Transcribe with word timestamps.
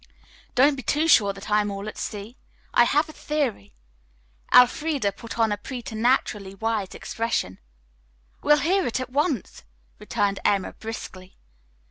"Don't 0.55 0.73
be 0.75 0.81
too 0.81 1.07
sure 1.07 1.31
that 1.31 1.47
I'm 1.51 1.69
all 1.69 1.87
at 1.87 1.95
sea. 1.95 2.35
I 2.73 2.85
have 2.85 3.07
a 3.07 3.13
theory." 3.13 3.75
Elfreda 4.51 5.11
put 5.11 5.37
on 5.37 5.51
a 5.51 5.57
preternaturally 5.57 6.55
wise 6.55 6.95
expression. 6.95 7.59
"We'll 8.41 8.61
hear 8.61 8.87
it 8.87 8.99
at 8.99 9.11
once," 9.11 9.61
returned 9.99 10.39
Emma 10.43 10.73
briskly. 10.73 11.37